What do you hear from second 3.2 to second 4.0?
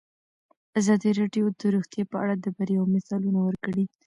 ورکړي.